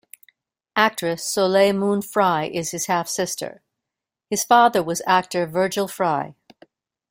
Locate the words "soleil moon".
1.23-2.01